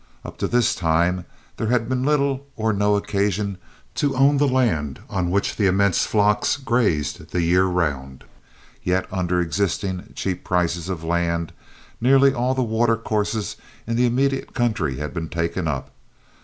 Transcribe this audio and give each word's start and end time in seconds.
Up 0.25 0.39
to 0.39 0.47
this 0.47 0.73
time 0.73 1.25
there 1.57 1.67
had 1.67 1.87
been 1.87 2.03
little 2.03 2.47
or 2.55 2.73
no 2.73 2.95
occasion 2.95 3.59
to 3.93 4.15
own 4.17 4.37
the 4.37 4.47
land 4.47 4.99
on 5.11 5.29
which 5.29 5.57
the 5.57 5.67
immense 5.67 6.07
flocks 6.07 6.57
grazed 6.57 7.29
the 7.29 7.43
year 7.43 7.65
round, 7.65 8.23
yet 8.81 9.05
under 9.13 9.39
existing 9.39 10.11
cheap 10.15 10.43
prices 10.43 10.89
of 10.89 11.03
land 11.03 11.53
nearly 12.01 12.33
all 12.33 12.55
the 12.55 12.63
watercourses 12.63 13.57
in 13.85 13.95
the 13.95 14.07
immediate 14.07 14.55
country 14.55 14.95
had 14.97 15.13
been 15.13 15.29
taken 15.29 15.67
up. 15.67 15.91